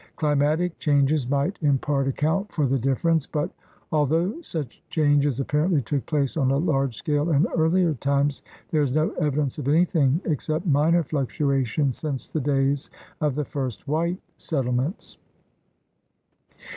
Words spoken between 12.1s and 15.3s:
the days of the first white settlements.